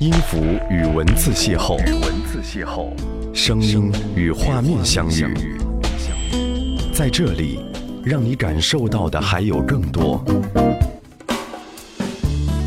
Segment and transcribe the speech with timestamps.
[0.00, 2.88] 音符与文字邂逅，与文字邂逅，
[3.32, 5.56] 声音与画面相遇，
[6.92, 7.60] 在这里，
[8.04, 10.24] 让你感受到的还有更多。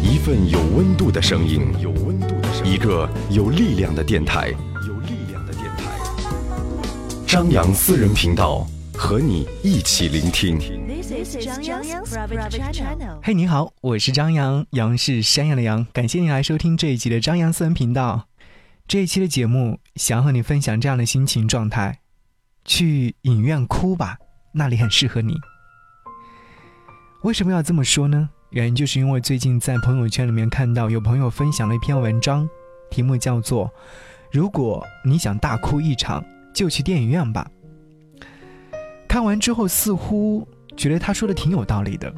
[0.01, 4.47] 一份有温度的声音，有温度的声音，一个有力量的电台，
[4.87, 5.83] 有力量的电台。
[7.27, 10.57] 张扬私人频道，和你一起聆听。
[13.23, 18.27] 嘿，你好，我是张扬，杨是山羊的羊，感谢你来收听这一集的张扬私人频道。
[18.89, 21.99] 这一期的节目，想和你分享这样的心情状态：
[22.65, 24.17] 去影院哭吧，
[24.51, 25.33] 那里很适合你。
[27.23, 28.29] 为什么要这么说呢？
[28.49, 32.49] 原因就是因为最近在朋友圈里面看到有朋友分享了一篇文章，
[32.89, 33.71] 题目叫做
[34.29, 36.21] “如果你想大哭一场，
[36.53, 37.49] 就去电影院吧”。
[39.07, 40.45] 看完之后，似乎。
[40.77, 42.13] 觉得他说的挺有道理的。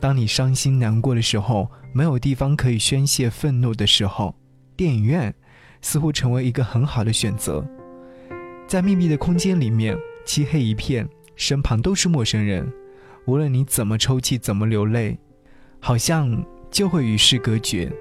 [0.00, 4.34] 当你伤心难过的时候，没有地方可以宣泄愤怒的时候，
[4.76, 5.32] 电影院
[5.82, 7.64] 似乎成为一个很好的选择。
[8.66, 11.06] 在密闭的空间里面，漆黑一片，
[11.36, 12.66] 身旁都是陌生人，
[13.26, 15.18] 无论你怎么抽泣，怎么流泪，
[15.80, 17.92] 好像就会与世隔绝。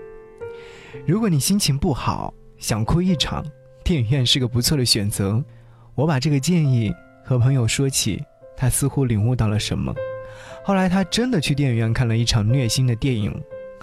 [1.05, 3.43] 如果你心情不好，想哭一场，
[3.83, 5.43] 电影院是个不错的选择。
[5.95, 6.93] 我把这个建议
[7.25, 8.23] 和朋友说起。
[8.57, 9.93] 他似乎领悟到了什么，
[10.65, 13.33] 后来他真的去电影院看了一场虐心的电影，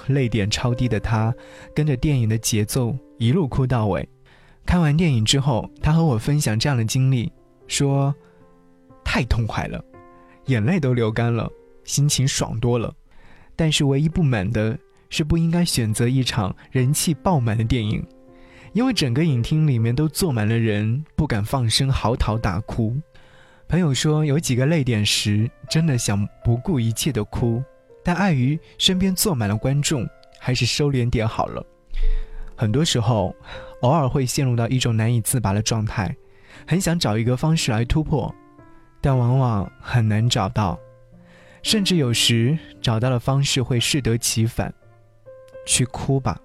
[0.09, 1.33] 泪点超低的他
[1.73, 4.07] 跟着电影的节奏一路哭到尾。
[4.67, 7.33] 看完电影之后，他和我分享这样的经历，
[7.69, 8.13] 说
[9.05, 9.83] 太痛快了，
[10.47, 11.49] 眼泪都流干了，
[11.85, 12.93] 心情爽多了。
[13.55, 14.77] 但是唯一不满的
[15.11, 18.05] 是不应该选择一场人气爆满的电影，
[18.73, 22.97] 因为整个影厅里面都坐满了人，不敢放声嚎啕大哭。
[23.75, 27.61] 朋友说，有几个泪点时，真的想不顾一切的哭，
[28.05, 30.09] 但碍于身边坐满了观众，
[30.39, 31.67] 还是收敛点好了。
[32.55, 33.35] 很多时候，
[33.81, 36.15] 偶尔会陷入到一种难以自拔的状态，
[36.69, 38.33] 很想找一个方式来突破，
[39.01, 40.79] 但往往很难找到，
[41.61, 44.73] 甚至有时找到的方式会适得其反。
[45.67, 46.41] 去哭吧，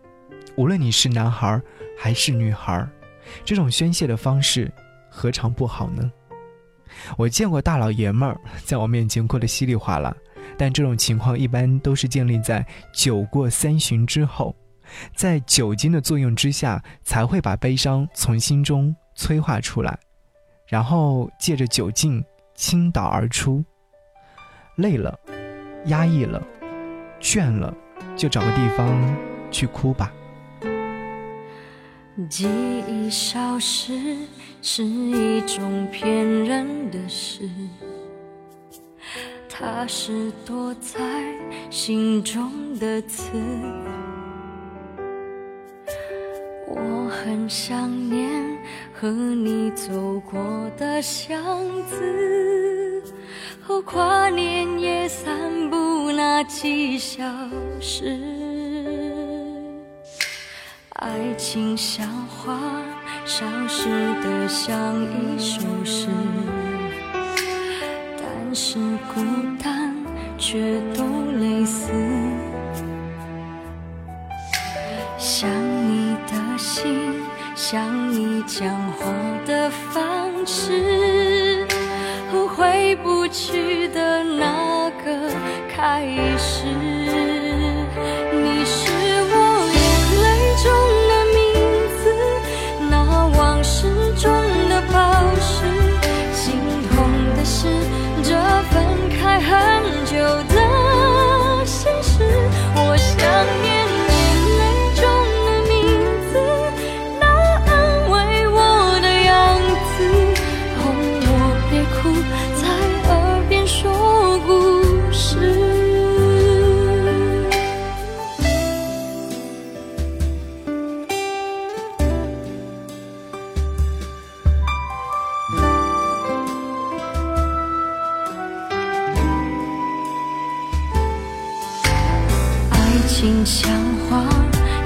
[0.55, 1.61] 无论你是男孩
[1.95, 2.89] 还是女孩，
[3.45, 4.73] 这种宣泄的方式
[5.11, 6.11] 何尝不好呢？
[7.17, 10.15] 我见过大老爷们儿在我面前哭得稀里哗啦，
[10.57, 14.55] 但这种情况一般都是建立在酒过三巡之后，
[15.15, 19.97] 在酒精的作用之下，才会把悲伤从心中催化出来，
[20.67, 22.23] 然后借着酒劲
[22.55, 23.63] 倾倒而出。
[24.77, 25.17] 累了，
[25.85, 26.41] 压抑了，
[27.19, 27.73] 倦了，
[28.15, 29.17] 就找个地方
[29.51, 30.11] 去哭吧。
[32.29, 32.49] 记
[32.87, 34.17] 忆消失
[34.61, 37.49] 是一种骗人的事，
[39.47, 40.99] 它是躲在
[41.69, 43.31] 心中的刺。
[46.67, 48.29] 我很想念
[48.93, 51.41] 和你走过的巷
[51.87, 53.03] 子，
[53.61, 57.23] 和跨年夜散步那几小
[57.79, 58.19] 时。
[60.95, 62.59] 爱情像花，
[63.29, 63.87] 消失
[64.23, 66.07] 的像一首诗，
[68.17, 68.79] 但是
[69.13, 69.21] 孤
[69.63, 69.95] 单
[70.35, 71.03] 却都
[71.39, 71.91] 类似。
[75.19, 77.21] 想你的心，
[77.53, 79.05] 想你讲话
[79.45, 81.67] 的方式，
[82.31, 85.29] 和回不去的那个
[85.69, 86.03] 开
[86.35, 86.88] 始。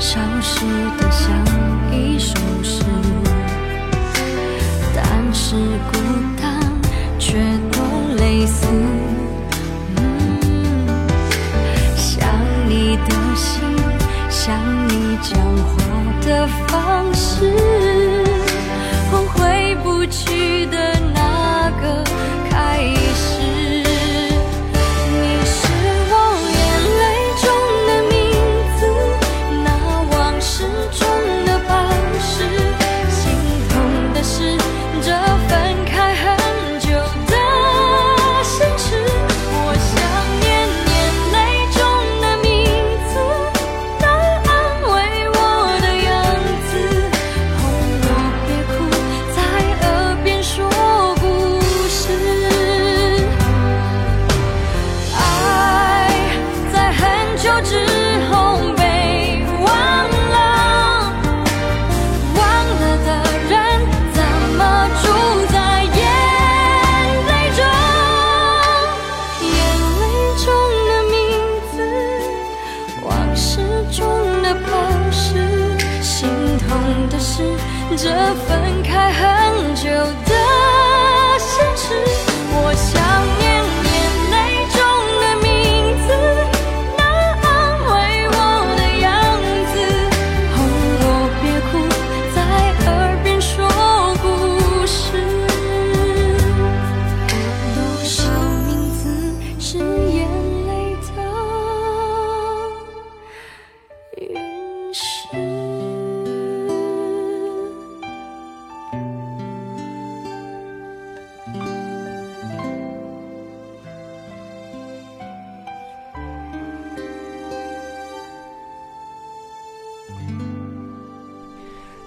[0.03, 0.65] 消失
[0.99, 1.31] 的像
[1.89, 2.83] 一首诗，
[4.93, 5.55] 但是
[5.93, 5.97] 孤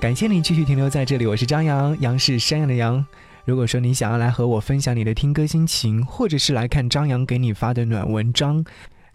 [0.07, 3.05] 感谢你继续停留在这里，我是张扬，杨是山羊的羊。
[3.45, 8.65] 如果说你想要来和我分享你的听歌心情，或者是来看张扬给你发的暖文章，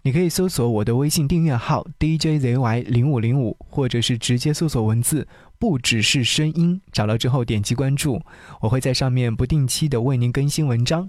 [0.02, 5.26] 你可以搜索我的微信订阅号 DJZY 零五零五，或者是直接搜索文字
[5.58, 8.20] “不只是声音”，找到之后点击关注，
[8.60, 11.08] 我会在上面不定期的为您更新文章。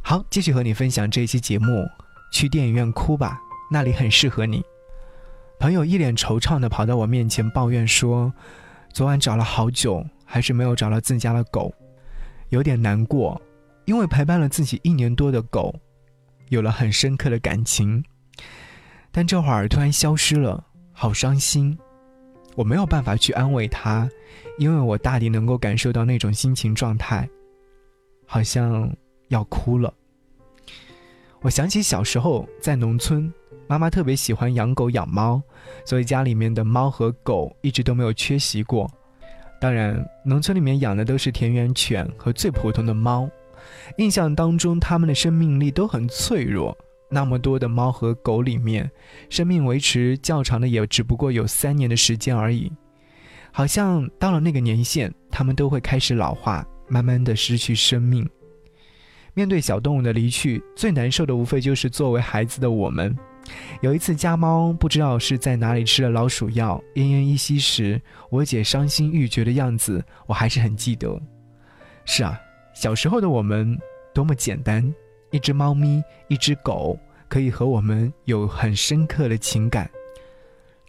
[0.00, 1.66] 好，继续和你分享这一期节目，
[2.32, 3.36] 去电影院哭吧，
[3.68, 4.62] 那里很适合你。
[5.58, 8.32] 朋友一脸惆怅地跑到我面前抱怨说
[8.94, 11.74] ：“昨晚找了好久，还是没有找到自家的狗，
[12.50, 13.40] 有点难过，
[13.84, 15.74] 因为陪伴了自己一年多的狗，
[16.50, 18.04] 有了很深刻的感情，
[19.10, 21.76] 但这会儿突然消失了，好伤心。
[22.54, 24.08] 我没有办法去安慰他，
[24.58, 27.28] 因为我大抵能够感受到那种心情状态，
[28.26, 28.96] 好像
[29.26, 29.92] 要哭了。
[31.40, 33.32] 我想起小时候在农村。”
[33.68, 35.40] 妈妈特别喜欢养狗养猫，
[35.84, 38.90] 所以家里面的猫和狗一直都没有缺席过。
[39.60, 43.28] 当然，农村里面养的都是田园犬和最普通的猫。
[43.98, 46.76] 印象当中，它们的生命力都很脆弱。
[47.10, 48.90] 那么多的猫和狗里面，
[49.28, 52.72] 生命维持较长的也只不过有三年的时间而已。
[53.50, 58.28] 好像到了那个年限，它们都会开始老化，慢慢的失去生命。
[59.34, 63.16] 面对小动物的离去，最难受的无非就是作为孩子的我们。
[63.80, 68.00] 有一次家猫不知道是在哪里吃了老鼠药，奄奄一息时，
[68.30, 71.20] 我姐伤心欲绝的样子，我还是很记得。
[72.04, 72.40] 是啊，
[72.74, 73.78] 小时候的我们
[74.14, 74.92] 多么简单，
[75.30, 76.98] 一只猫咪，一只狗，
[77.28, 79.88] 可以和我们有很深刻的情感。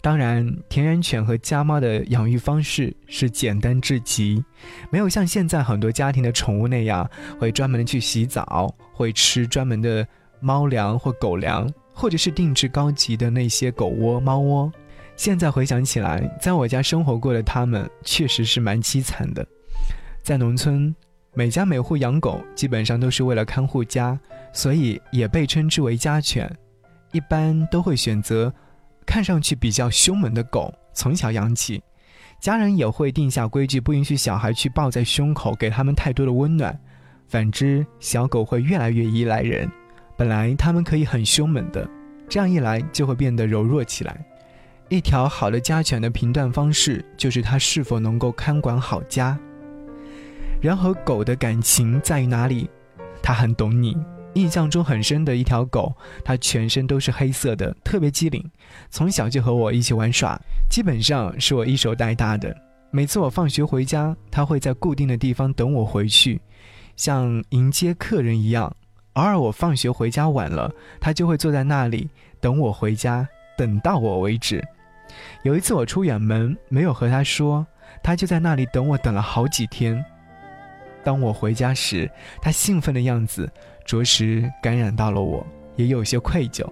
[0.01, 4.41] 当然，田园犬和家猫的养育方式是简单至极，
[4.89, 10.07] 没有像现在很多家庭的宠物那样，会专门的去洗澡，会吃专门的
[10.39, 11.69] 猫粮或狗粮。
[12.00, 14.72] 或者是定制高级的那些狗窝、猫窝，
[15.18, 19.45] 现在回想起来，在我家生活过的他们确实是蛮凄惨的。
[20.23, 20.95] 在农村，
[21.33, 24.18] 每家每户养狗基本上都是为了看护家，
[24.54, 26.50] 所以也被称之为家犬。
[27.12, 28.54] 一般都会选择
[29.06, 31.83] 看上去比较凶猛的狗，从小养起。
[32.40, 36.80] 家人也会定下规矩，不允许小孩去抱在胸口，给他们太多的温暖。
[37.28, 39.69] 反之，小狗会越来越依赖人。
[40.16, 41.90] 本来它们可以很凶猛的，
[42.30, 44.24] 这样一来就会变得柔弱起来。
[44.88, 49.38] 一条好的家犬的评断方式就是它是否能够看管好家。
[50.62, 52.69] 人和狗的感情在于哪里？
[53.21, 53.98] 它很懂你。
[54.36, 55.92] 印象中很深的一条狗，
[56.24, 58.44] 它全身都是黑色的，特别机灵，
[58.90, 62.56] 从小就和我一起玩耍，基本上是我一手带大的。
[62.92, 66.40] 每次我放学回家，它会在固定的地方等我回去，
[66.95, 68.76] 像迎接客人一样。
[69.13, 74.63] 偶尔我放学回家晚了，它就会坐在那里等我回家，等到我为止。
[75.44, 77.66] 有一次我出远门没有和它说，
[78.04, 80.04] 它就在那里等我，等了好几天。
[81.04, 82.09] 当我回家时，
[82.42, 83.51] 它兴奋的样子
[83.85, 86.66] 着实感染到了我，也有些愧疚。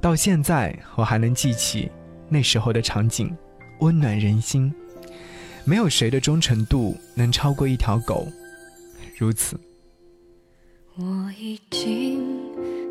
[0.00, 1.90] 到现在我还能记起
[2.28, 3.34] 那时候的场景，
[3.80, 4.72] 温暖人心。
[5.64, 8.26] 没有谁的忠诚度能超过一条狗，
[9.16, 9.58] 如此。
[10.98, 11.04] 我
[11.40, 12.22] 已经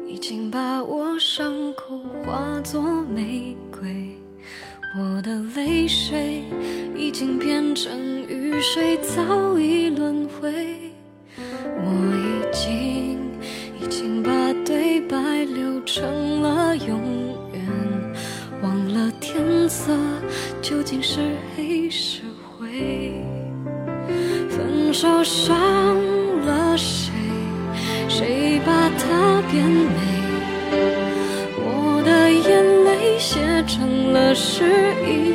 [0.07, 4.17] 已经把我伤口化作玫瑰，
[4.97, 6.43] 我的泪水
[6.97, 10.51] 已经变成雨水，早已轮回。
[11.37, 13.19] 我已经
[13.79, 14.31] 已经把
[14.65, 16.99] 对白留成了永
[17.53, 17.61] 远，
[18.63, 19.95] 忘了天色
[20.59, 21.19] 究竟是
[21.55, 22.23] 黑是
[22.57, 23.13] 灰。
[24.49, 25.95] 分手伤
[33.63, 35.30] 成了诗，意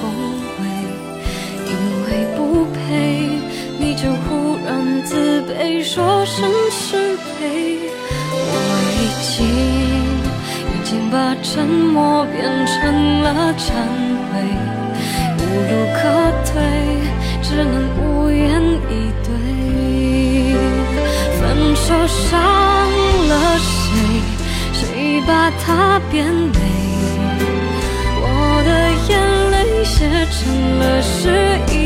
[0.00, 0.02] 恭
[0.60, 0.62] 维，
[1.66, 1.72] 因
[2.04, 2.38] 为不
[2.72, 3.28] 配，
[3.78, 7.78] 你就忽然自卑，说声是非。
[8.32, 8.52] 我
[8.98, 9.34] 已经
[10.72, 13.64] 已经把沉默变成了忏
[14.28, 14.32] 悔，
[15.38, 15.98] 无路可
[16.44, 16.52] 退，
[17.42, 18.92] 只能无言以
[19.24, 19.26] 对。
[21.40, 21.42] 分
[21.74, 22.30] 手伤
[23.28, 23.92] 了谁？
[24.72, 26.75] 谁把它变美？
[29.98, 31.85] 写成了诗，意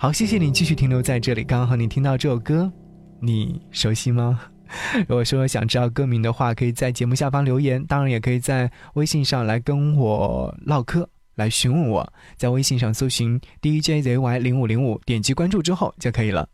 [0.00, 1.42] 好，谢谢你继续停留在这里。
[1.42, 2.70] 刚刚和你听到这首歌，
[3.18, 4.40] 你熟悉吗？
[5.08, 12.12] 如果说想知道歌名的话，可以在节目下方留言，当然也可以在微信上来跟我唠嗑，来询问我。
[12.36, 16.48] 在微信上搜寻 DJZY 零五零五，点击关注之后就可以了。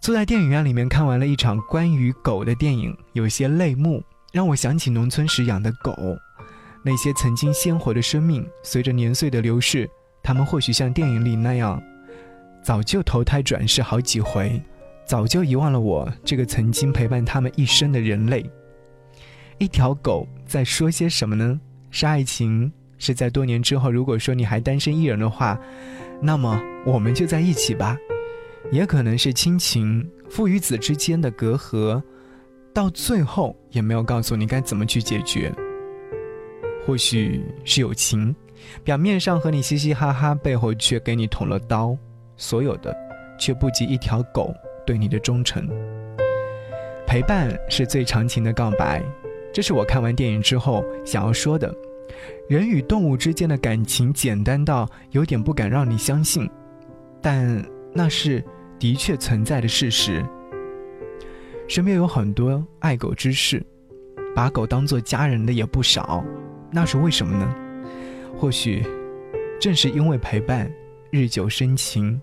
[0.00, 5.94] 坐在电影院里面看完了一场关于狗的电影，有些泪目，让我想起农村时养的狗，
[6.82, 9.88] 那些曾经鲜活的生命，随着年岁的流逝，
[10.20, 11.80] 它们或许像电影里那样。
[12.62, 14.60] 早就投胎转世好几回，
[15.06, 18.44] 早就遗忘了我这个曾经陪伴他们一生的人类。
[19.58, 21.60] 一条狗在说些什么呢？
[21.90, 22.70] 是爱情？
[22.98, 25.58] 是在多年之后，如果说你还单身一人的话，
[26.20, 27.96] 那么我们就在一起吧。
[28.70, 32.02] 也可能是亲情，父与子之间的隔阂，
[32.74, 35.52] 到最后也没有告诉你该怎么去解决。
[36.84, 38.34] 或许是友情，
[38.82, 41.96] 表面上和你嘻嘻哈哈，背后却给你捅了刀。
[42.38, 42.96] 所有的，
[43.38, 44.54] 却不及一条狗
[44.86, 45.68] 对你的忠诚。
[47.06, 49.02] 陪伴是最长情的告白，
[49.52, 51.74] 这是我看完电影之后想要说的。
[52.48, 56.48] 人与动物之间的感情简单到有点不敢让你相信，
[57.20, 58.42] 但那是
[58.78, 60.24] 的确存在的事实。
[61.66, 63.62] 身边有很多爱狗之士，
[64.34, 66.24] 把狗当做家人的也不少，
[66.70, 67.54] 那是为什么呢？
[68.38, 68.82] 或许
[69.60, 70.70] 正是因为陪伴，
[71.10, 72.20] 日久生情。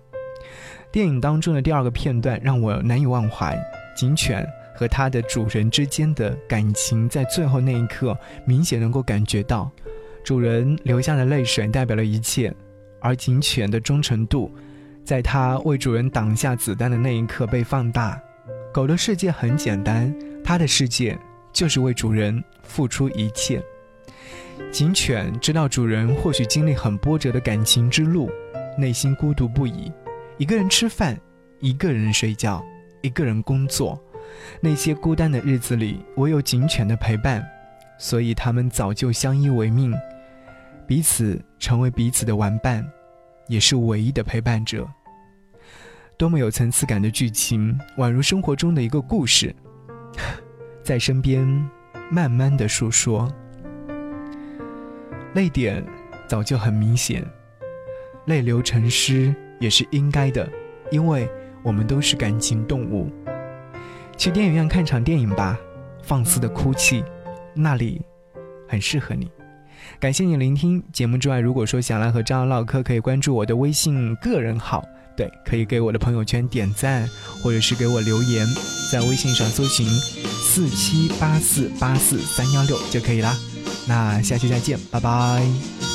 [0.96, 3.54] 电影当中的第二个片段让我难以忘怀，
[3.94, 9.70] 警犬和它的主人之间的感情，在最后那一刻明显能够感觉到，
[10.24, 12.50] 主人流下的泪水代表了一切，
[12.98, 14.50] 而警犬的忠诚度，
[15.04, 18.18] 在它为主人挡下子弹的那一刻被放大。
[18.72, 20.10] 狗的世界很简单，
[20.42, 21.14] 它的世界
[21.52, 23.62] 就是为主人付出一切。
[24.72, 28.30] 警犬知道主人或许经历很波折的感情之路，
[28.78, 29.92] 内心孤独不已。
[30.38, 31.18] 一个人吃饭，
[31.60, 32.62] 一个人睡觉，
[33.00, 33.98] 一个人工作，
[34.60, 37.42] 那些孤单的日子里，唯有警犬的陪伴，
[37.98, 39.94] 所以他们早就相依为命，
[40.86, 42.86] 彼此成为彼此的玩伴，
[43.48, 44.86] 也是唯一的陪伴者。
[46.18, 49.54] 多么有层次感的剧情，宛如生活中的一个故事，
[50.84, 51.46] 在身边
[52.10, 53.32] 慢慢的诉说。
[55.32, 55.82] 泪点
[56.26, 57.26] 早就很明显，
[58.26, 59.34] 泪流成诗。
[59.58, 60.48] 也是应该的，
[60.90, 61.28] 因为
[61.62, 63.10] 我们都是感情动物。
[64.16, 65.58] 去电影院看场电影吧，
[66.02, 67.04] 放肆的哭泣，
[67.54, 68.00] 那里
[68.68, 69.30] 很适合你。
[70.00, 74.82] 感谢你聆听节目之外，如果说想来和张扬唠嗑，可以关注我的微信个人号，
[75.16, 77.08] 对，可以给我的朋友圈点赞，
[77.42, 78.46] 或者是给我留言，
[78.90, 83.36] 在微信上搜寻四七八四八四三幺六就可以啦。
[83.86, 85.85] 那下期再见，拜拜。